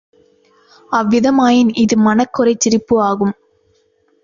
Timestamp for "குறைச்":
2.33-2.59